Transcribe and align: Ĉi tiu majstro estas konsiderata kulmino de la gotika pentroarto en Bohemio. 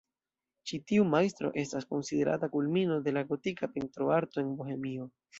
Ĉi 0.69 0.77
tiu 0.91 1.03
majstro 1.09 1.49
estas 1.63 1.85
konsiderata 1.91 2.49
kulmino 2.53 2.97
de 3.09 3.13
la 3.17 3.23
gotika 3.33 3.69
pentroarto 3.75 4.43
en 4.45 4.49
Bohemio. 4.63 5.07